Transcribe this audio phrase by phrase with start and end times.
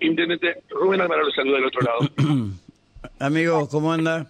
[0.00, 2.50] Intendente Rubén Alvarado lo saluda del otro lado.
[3.18, 4.26] Amigo, ¿cómo anda?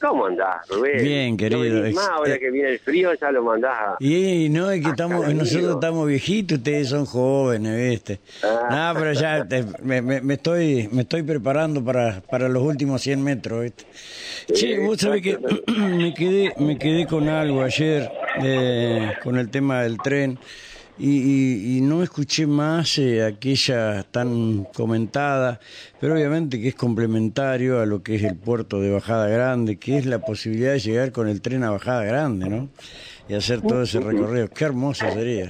[0.00, 1.00] ¿Cómo andás, Rubén?
[1.04, 1.62] Bien, querido.
[1.84, 3.96] No más, ahora Eh, que viene el frío ya lo mandás a...
[4.00, 8.18] Y no, es que estamos, nosotros estamos viejitos, ustedes son jóvenes, ¿viste?
[8.42, 8.92] Ah.
[8.92, 13.00] No, pero ya te- me, me- me estoy me estoy preparando para, para los últimos
[13.00, 13.84] 100 metros, ¿viste?
[14.52, 15.38] Che, vos sabés que
[15.68, 18.10] me quedé, me quedé con algo ayer,
[18.42, 20.36] eh, con el tema del tren,
[20.98, 25.58] y, y- y no escuché más eh, aquella tan comentada,
[26.00, 29.96] pero obviamente que es complementario a lo que es el puerto de Bajada Grande, que
[29.98, 32.68] es la posibilidad de llegar con el tren a Bajada Grande, ¿no?
[33.28, 34.48] Y hacer todo ese recorrido.
[34.48, 35.46] Qué hermoso sería.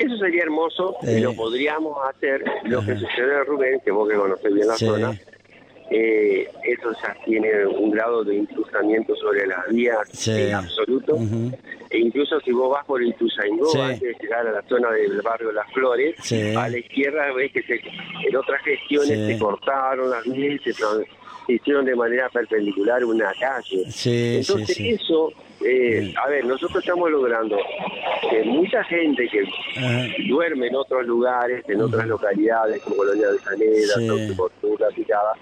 [0.00, 1.18] Eso sería hermoso Eh.
[1.18, 2.42] y lo podríamos hacer.
[2.64, 4.86] Lo que sucede, Rubén, que vos que conocés bien la Sí.
[4.86, 5.16] zona,
[5.90, 10.30] eh, eso ya tiene un grado de intrusamiento sobre las vías Sí.
[10.32, 11.18] eh, absoluto.
[11.90, 13.78] E incluso si vos vas por el Tuzaingó, Sí.
[13.80, 16.54] antes de llegar a la zona del barrio Las Flores, Sí.
[16.56, 17.80] a la izquierda ves que se-
[18.26, 23.32] en otras gestiones se cortaron las vías y se, se hicieron de manera perpendicular una
[23.38, 23.84] calle.
[24.38, 25.30] Entonces eso,
[25.64, 27.56] eh, a ver, nosotros estamos logrando
[28.30, 29.44] que mucha gente que
[29.78, 30.06] Ajá.
[30.28, 33.94] duerme en otros lugares, en otras localidades como Colonia de Sanera,
[34.28, 34.34] Sí.
[34.36, 35.32] Tortuga, Picada,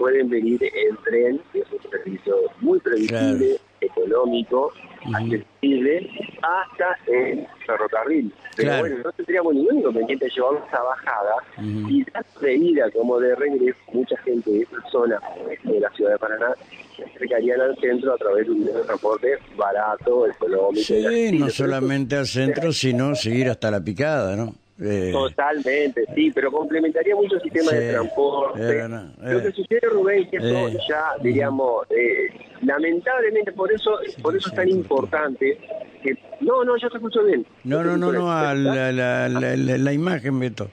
[0.00, 4.72] pueden venir en tren, que es un servicio muy previsible, económico,
[5.14, 6.10] accesible,
[6.42, 8.32] hasta el ferrocarril.
[8.56, 8.80] Pero Claro.
[8.82, 13.34] bueno, no tendríamos ningún inconveniente de llevar esa bajada y tanto de ida como de
[13.36, 15.20] regreso, mucha gente de esa zona
[15.64, 16.54] de la ciudad de Paraná
[16.96, 20.82] se acercarían al centro a través de un transporte barato, económico.
[20.82, 24.54] Sí, no solamente al centro, sino seguir hasta la picada, ¿no?
[24.82, 28.88] Eh, Totalmente, sí, pero complementaría mucho el sistema Sí, de transporte.
[29.20, 30.78] Lo que sucede, Rubén, que esto Eh.
[30.88, 32.28] ya, diríamos, eh,
[32.62, 35.58] lamentablemente, por eso por eso es tan importante
[36.02, 36.14] que...
[36.40, 37.44] No, no, yo te escucho bien.
[37.64, 40.70] no, no, no, no, a la, la, la- la imagen, Beto.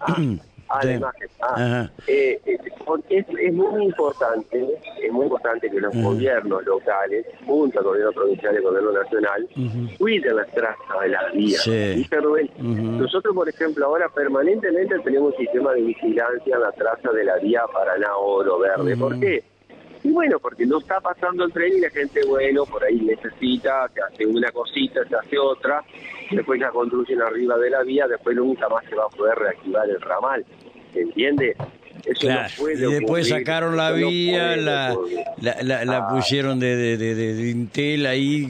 [0.00, 0.16] Ah,
[0.80, 0.86] Sí.
[0.86, 1.28] la imagen.
[1.40, 4.66] Ah, eh, eh, porque es, es muy importante,
[5.02, 6.02] es muy importante que los Ajá.
[6.02, 9.48] gobiernos locales, junto al gobierno provincial y al gobierno nacional,
[9.98, 11.62] cuiden las trazas de las vías.
[11.62, 11.94] Sí.
[11.96, 12.50] ¿Viste, Rubén?
[12.98, 17.36] Nosotros, por ejemplo, ahora permanentemente tenemos un sistema de vigilancia en la traza de la
[17.38, 18.94] vía Paraná-Oro Verde.
[18.94, 19.00] Ujú.
[19.00, 19.42] ¿Por qué?
[20.04, 23.88] Y bueno, porque no está pasando el tren y la gente, bueno, por ahí necesita,
[23.92, 25.82] se hace una cosita, se hace otra,
[26.30, 29.90] después ya construyen arriba de la vía, después nunca más se va a poder reactivar
[29.90, 30.46] el ramal.
[30.92, 31.56] ¿Se entiende?
[32.04, 34.96] Eso Claro, no puede y después ocurrir, sacaron la eso vía, la,
[35.42, 36.08] la, la, la Ah.
[36.14, 38.48] pusieron de, de, de, de- de Intel ahí,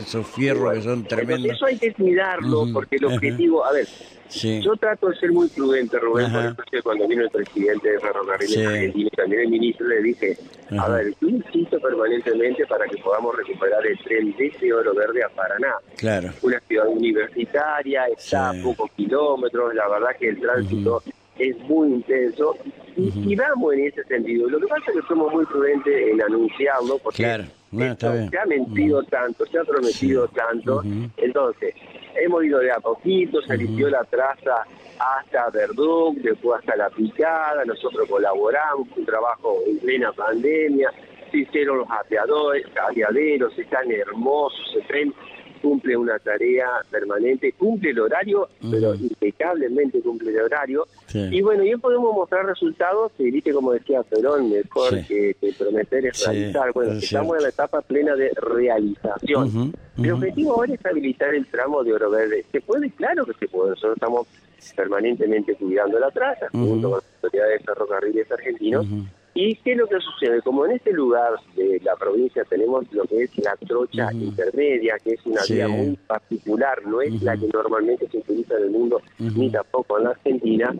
[0.00, 1.52] esos fierros que son tremendos.
[1.52, 3.14] eso hay que cuidarlo, porque el ajá.
[3.14, 3.86] objetivo, a ver,
[4.30, 7.98] Sí, Yo trato de ser muy prudente, Rubén, por eso cuando vino el presidente de
[7.98, 8.62] Ferrocarriles Sí.
[8.62, 10.36] Argentinos y también el ministro le dije,
[10.70, 10.88] a Ajá.
[10.96, 15.72] ver, yo insisto permanentemente para que podamos recuperar el tren desde Oro Verde a Paraná.
[15.96, 16.30] claro.
[16.42, 18.60] Una ciudad universitaria, está Sí.
[18.60, 21.02] a pocos kilómetros, la verdad que el tránsito
[21.38, 22.56] es muy intenso
[22.96, 24.48] y, y vamos en ese sentido.
[24.48, 27.44] Lo que pasa es que somos muy prudentes en anunciarlo porque Claro.
[27.70, 28.30] No, está esto bien.
[28.30, 30.34] se ha mentido tanto, se ha prometido Sí.
[30.34, 30.82] tanto.
[31.18, 31.74] Entonces,
[32.16, 34.64] hemos ido de a poquito, se limpió la traza
[34.98, 40.90] hasta Verdún, después hasta La Picada, nosotros colaboramos, un trabajo en plena pandemia,
[41.30, 45.14] se hicieron los apeadores, apeaderos, están hermosos, el tren
[45.58, 50.86] cumple una tarea permanente, cumple el horario, pero impecablemente cumple el horario.
[51.06, 51.28] Sí.
[51.30, 55.04] Y bueno, y podemos mostrar resultados que, viste, como decía Perón, mejor Sí.
[55.06, 56.72] que, que prometer es Sí, realizar.
[56.72, 57.36] Bueno, es estamos cierto.
[57.36, 59.48] en la etapa plena de realización.
[59.48, 59.72] Ujú,
[60.04, 62.44] El objetivo ahora es habilitar el tramo de Oro Verde.
[62.52, 62.90] ¿Se puede?
[62.90, 63.70] Claro que se puede.
[63.70, 64.26] Nosotros estamos
[64.76, 68.86] permanentemente cuidando la traza, junto con las autoridades de ferrocarriles argentinos.
[69.40, 70.42] ¿Y qué es lo que sucede?
[70.42, 75.12] Como en este lugar de la provincia tenemos lo que es la trocha intermedia, que
[75.12, 75.54] es una Sí.
[75.54, 79.96] vía muy particular, no es la que normalmente se utiliza en el mundo, ni tampoco
[79.98, 80.74] en la Argentina,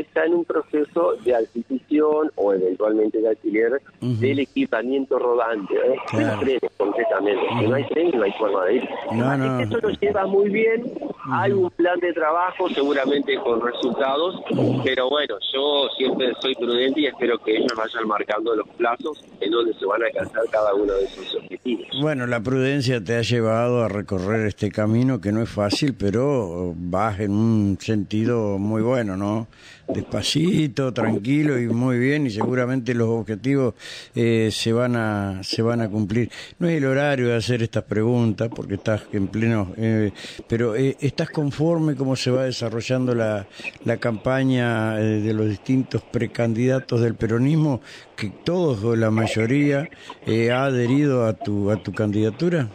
[0.00, 4.14] está en un proceso de adquisición o eventualmente de alquiler Ujú.
[4.20, 5.96] del equipamiento rodante, ¿eh?
[6.08, 6.40] Claro.
[6.40, 7.42] Trenes completamente.
[7.60, 8.88] Si no hay tren, no hay forma de ir.
[9.12, 9.60] No, no.
[9.60, 10.92] eso lo lleva muy bien,
[11.30, 14.42] hay un plan de trabajo seguramente con resultados,
[14.84, 19.50] pero bueno, yo siempre soy prudente y espero que ellos vayan marcando los plazos en
[19.50, 21.86] donde se van a alcanzar cada uno de sus objetivos.
[22.00, 26.72] Bueno, la prudencia te ha llevado a recorrer este camino que no es fácil, pero
[26.76, 29.46] vas en un sentido muy bueno, ¿no?
[29.92, 33.74] Despacito, tranquilo y muy bien, y seguramente los objetivos
[34.14, 36.30] eh, se van a se van a cumplir.
[36.58, 40.12] No es el horario de hacer estas preguntas porque estás en pleno, eh,
[40.48, 43.46] pero eh, estás conforme cómo se va desarrollando la,
[43.84, 47.80] la campaña eh, de los distintos precandidatos del peronismo,
[48.16, 49.88] que todos o la mayoría
[50.26, 52.68] eh, ha adherido a tu a tu candidatura.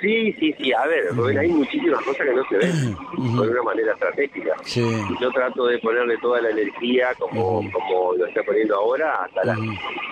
[0.00, 0.72] Sí, sí, sí.
[0.72, 4.54] A ver, Rubén, hay muchísimas cosas que no se ven de una manera estratégica.
[4.64, 4.82] Sí.
[5.20, 9.58] Yo trato de ponerle toda la energía como, como lo está poniendo ahora, hasta las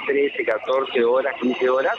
[0.06, 1.94] 13, 14 horas, 15 horas.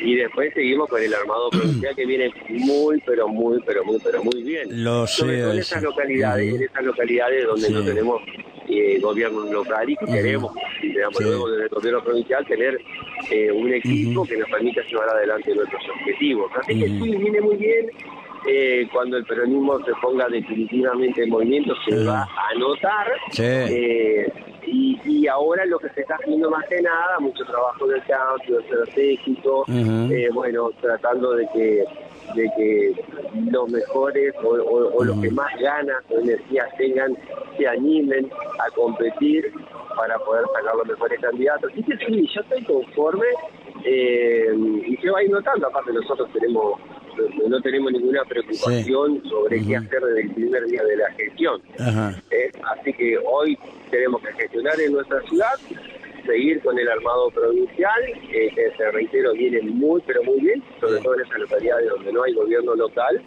[0.00, 4.22] Y después seguimos con el armado provincial que viene muy, pero muy, pero muy, pero
[4.22, 4.84] muy bien.
[4.84, 7.72] Lo Sobre sé, todo en esas localidades, en esas localidades donde Sí.
[7.72, 8.22] no tenemos
[8.78, 11.24] eh, gobierno local y queremos, digamos, Sí.
[11.24, 12.78] luego del gobierno provincial, tener
[13.30, 16.50] eh, un equipo que nos permita llevar adelante nuestros objetivos.
[16.60, 17.86] Así que sí, viene muy bien.
[18.48, 23.06] Eh, cuando el peronismo se ponga definitivamente en movimiento, se va a notar.
[23.30, 23.42] Sí.
[24.72, 28.60] Y, y ahora lo que se está haciendo más que nada, mucho trabajo del cambio
[28.60, 30.10] estratégico, Ujú.
[30.12, 31.84] eh, bueno, tratando de que
[32.34, 32.92] de que
[33.50, 37.14] los mejores o, o- o los que más ganas o energías tengan
[37.58, 38.30] se animen
[38.64, 39.52] a competir
[39.96, 41.70] para poder sacar los mejores candidatos.
[41.70, 43.26] Así que sí, yo estoy conforme
[43.84, 44.54] eh,
[44.86, 46.80] y se va a ir notando, aparte nosotros tenemos
[47.48, 51.62] no tenemos ninguna preocupación sobre qué hacer desde el primer día de la gestión.
[51.78, 52.22] Ajá.
[52.30, 53.58] Eh, así que hoy
[53.90, 55.54] tenemos que gestionar en nuestra ciudad,
[56.26, 61.00] seguir con el armado provincial, eh, que se reitero viene muy pero muy bien, sobre
[61.00, 63.22] todo en esas localidades donde no hay gobierno local.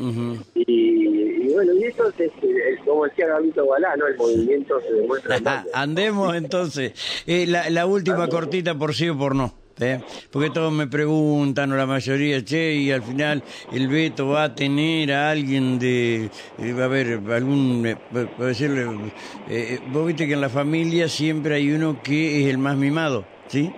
[0.55, 4.07] Y, y bueno, y eso es, es como decía Gabito Balá, ¿no?
[4.07, 5.65] El movimiento se demuestra.
[5.73, 7.23] Andemos entonces.
[7.27, 9.64] Eh, la, la última cortita por sí o por no.
[9.79, 10.03] ¿Eh?
[10.31, 14.55] Porque todos me preguntan, o la mayoría, che, y al final el veto va a
[14.55, 16.31] tener a alguien de.
[16.57, 17.85] eh, a haber algún.
[17.85, 17.97] eh,
[18.37, 19.13] decirle.
[19.45, 23.31] eh, vos viste que en la familia siempre hay uno que es el más mimado,
[23.47, 23.77] ¿sí?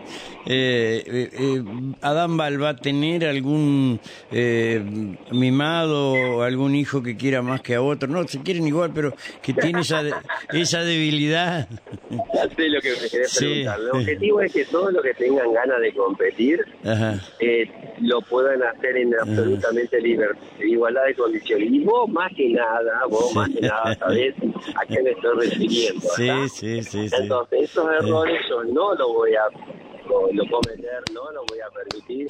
[0.49, 1.61] Eh, eh, eh,
[2.01, 3.99] Adán Val va a tener algún
[4.31, 4.81] eh,
[5.31, 8.07] mimado o algún hijo que quiera más que a otro.
[8.07, 10.13] No, se quieren igual, pero que tiene esa, de-
[10.53, 11.67] esa debilidad.
[12.09, 13.45] Ya sé lo que me querés Sí.
[13.45, 13.79] preguntar.
[13.81, 16.65] El objetivo es que todos los que tengan ganas de competir
[17.39, 17.65] eh,
[18.01, 21.69] lo puedan hacer en absolutamente libertad, igualdad de condiciones.
[21.71, 24.33] Y vos más que nada, vos más que nada sabés
[24.75, 26.07] a qué me estoy refiriendo.
[26.15, 26.47] Sí, ¿verdad?
[26.47, 27.15] sí, sí, sí.
[27.21, 29.76] Entonces, esos errores yo no lo voy a
[30.07, 32.27] lo, lo cometer, no lo voy a permitir.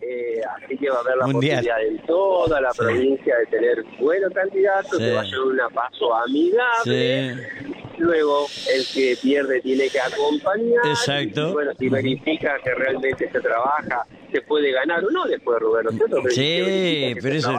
[0.00, 1.58] Eh, así que va a haber la Mundial.
[1.64, 2.78] posibilidad en toda la Sí.
[2.78, 4.98] provincia de tener buenos candidatos, Sí.
[4.98, 7.34] que vayan a un paso amigable.
[7.34, 7.68] Sí.
[7.98, 10.84] Luego, el que pierde tiene que acompañar.
[10.86, 11.50] Exacto.
[11.50, 15.86] Y, bueno, si verifica que realmente se trabaja, se puede ganar o no después, Rubén.
[16.30, 17.52] Sí, pero eso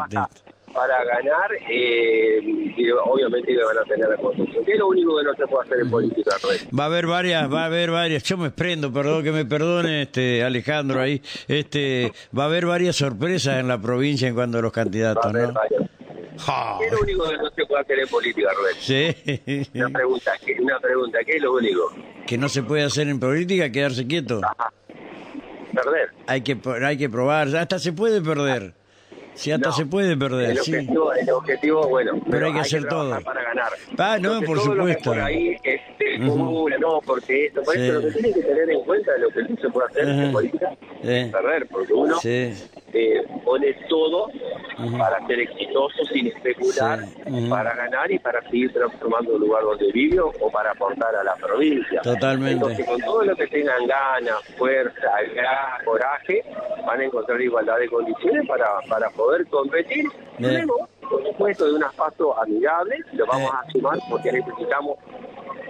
[0.74, 5.18] Para ganar, eh, y obviamente que van a tener la construcción, que es lo único
[5.18, 6.58] que no se puede hacer en política, Rubén.
[6.78, 8.24] Va a haber varias, va a haber varias.
[8.24, 11.22] Yo me prendo, perdón que me perdone, este Alejandro ahí.
[11.48, 15.32] Este, va a haber varias sorpresas en la provincia en cuanto a los a candidatos,
[15.32, 15.54] ¿no?
[16.80, 18.76] ¿Qué es lo único que no se puede hacer en política, Rubén?
[18.80, 19.70] Sí.
[19.76, 21.94] Una pregunta, ¿qué, una pregunta, ¿qué es lo único?
[22.26, 24.42] Que no se puede hacer en política, quedarse quieto.
[24.44, 24.74] Ajá.
[25.74, 26.10] Perder.
[26.28, 28.74] Hay que, hay que probar, hasta se puede perder.
[29.36, 29.76] Sí, hasta No.
[29.76, 30.74] se puede perder, El sí.
[30.76, 33.20] objetivo, el objetivo, bueno, Pero hay que hacer todo.
[33.22, 33.72] para ganar.
[33.98, 35.10] Ah, no, Entonces, por todo lo que supuesto.
[35.12, 36.30] por ahí es es Ujú.
[36.30, 37.82] común, no, porque esto, por Sí.
[37.82, 40.70] eso lo que tener en cuenta lo que sí se puede hacer en política
[41.02, 41.10] Sí.
[41.10, 42.54] es perder, porque uno Sí.
[42.94, 44.30] Eh, pone todo
[45.00, 47.48] para ser exitoso sin especular, Sí.
[47.50, 51.36] Para ganar y para seguir transformando el lugar donde vive o para aportar a la
[51.36, 52.02] provincia.
[52.02, 52.54] Totalmente.
[52.54, 56.44] Entonces, con todo lo que tengan ganas, fuerza, gas, coraje,
[56.86, 60.06] van a encontrar igualdad de condiciones para, para poder competir.
[60.38, 60.66] Bien.
[60.66, 63.56] luego, por supuesto, de unas pasos amigables, lo vamos Eh.
[63.68, 64.98] a sumar porque necesitamos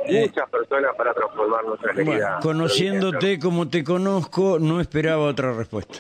[0.06, 0.22] Eh.
[0.28, 6.00] muchas personas para transformar nuestra Bueno, conociéndote como te conozco, no esperaba otra respuesta.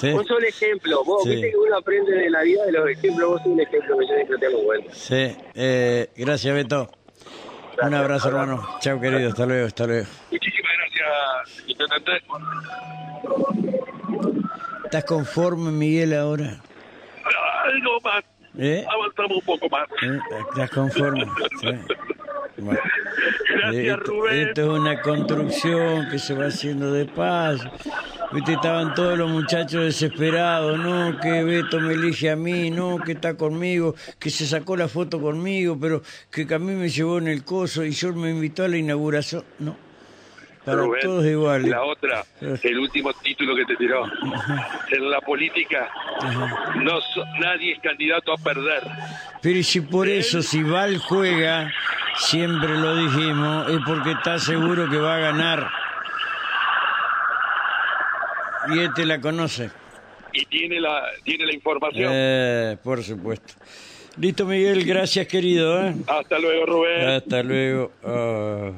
[0.00, 0.10] Sí.
[0.12, 1.04] vos sos el ejemplo.
[1.04, 1.30] Vos Sí.
[1.30, 3.28] viste que uno aprende de la vida de los ejemplos.
[3.30, 4.94] Vos sos un ejemplo que yo siempre tengo en cuenta.
[4.94, 6.90] Sí, eh, gracias Beto.
[7.82, 8.28] Un abrazo abrazo.
[8.28, 8.68] hermano.
[8.80, 10.06] Chao querido, hasta luego, hasta luego.
[10.30, 11.80] Muchísimas gracias.
[14.84, 16.60] ¿Estás conforme Miguel ahora?
[17.64, 18.24] Algo más.
[18.58, 18.84] ¿Eh?
[18.92, 19.86] Avanzamos un poco más.
[20.02, 20.18] ¿Eh?
[20.50, 21.24] ¿Estás conforme?
[21.60, 21.68] Sí.
[22.58, 22.80] Bueno.
[23.48, 24.48] Gracias, Esto, Rubén.
[24.48, 27.60] esto es una construcción que se va haciendo de paz.
[28.32, 33.12] Viste, estaban todos los muchachos desesperados, no, que Beto me elige a mí, no, que
[33.12, 37.26] está conmigo, que se sacó la foto conmigo, pero que a mí me llevó en
[37.26, 39.42] el coso y yo me invitó a la inauguración.
[39.58, 39.76] No,
[40.64, 41.68] para Rubén, todos iguales.
[41.70, 44.04] La otra, el último título que te tiró.
[44.06, 45.88] En la política,
[46.76, 48.82] no so- nadie es candidato a perder.
[49.42, 51.72] Pero si por eso, si Val juega,
[52.16, 55.79] siempre lo dijimos, es porque está seguro que va a ganar.
[58.74, 59.70] Y este la conoce.
[60.32, 62.10] Y tiene la, tiene la información.
[62.12, 63.54] Eh, por supuesto.
[64.18, 65.86] Listo, Miguel, gracias, querido.
[65.86, 65.94] ¿eh?
[66.06, 67.08] Hasta luego, Rubén.
[67.08, 67.92] Hasta luego.
[68.04, 68.72] Ah.